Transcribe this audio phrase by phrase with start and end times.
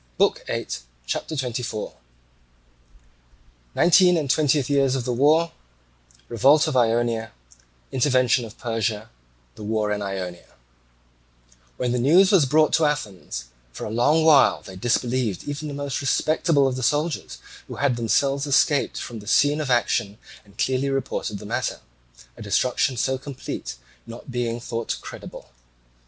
[0.17, 0.67] BOOK VIII
[1.05, 1.93] CHAPTER XXIV
[3.75, 7.33] Nineteenth and Twentieth Years of the War—Revolt of Ionia—
[7.91, 10.55] Intervention of Persia—The War in Ionia
[11.77, 15.73] When the news was brought to Athens, for a long while they disbelieved even the
[15.75, 17.37] most respectable of the soldiers
[17.67, 21.79] who had themselves escaped from the scene of action and clearly reported the matter,
[22.35, 23.75] a destruction so complete
[24.07, 25.51] not being thought credible.